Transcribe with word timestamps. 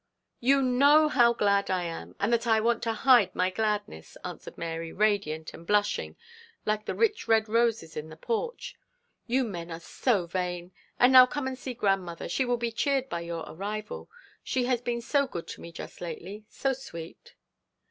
'You 0.39 0.63
know 0.63 1.09
how 1.09 1.31
glad 1.33 1.69
I 1.69 1.83
am, 1.83 2.15
and 2.19 2.33
that 2.33 2.47
I 2.47 2.59
want 2.59 2.81
to 2.81 2.93
hide 2.93 3.35
my 3.35 3.51
gladness,' 3.51 4.17
answered 4.25 4.57
Mary, 4.57 4.91
radiant 4.91 5.53
and 5.53 5.67
blushing 5.67 6.15
like 6.65 6.85
the 6.85 6.95
rich 6.95 7.27
red 7.27 7.47
roses 7.47 7.95
in 7.95 8.09
the 8.09 8.17
porch. 8.17 8.75
'You 9.27 9.43
men 9.43 9.69
are 9.69 9.79
so 9.79 10.25
vain. 10.25 10.71
And 10.99 11.13
now 11.13 11.27
come 11.27 11.45
and 11.45 11.55
see 11.55 11.75
grandmother, 11.75 12.27
she 12.27 12.45
will 12.45 12.57
be 12.57 12.71
cheered 12.71 13.09
by 13.09 13.21
your 13.21 13.43
arrival. 13.45 14.09
She 14.43 14.65
has 14.65 14.81
been 14.81 15.01
so 15.01 15.27
good 15.27 15.45
to 15.49 15.61
me 15.61 15.71
just 15.71 16.01
lately, 16.01 16.45
so 16.49 16.73
sweet.' 16.73 17.35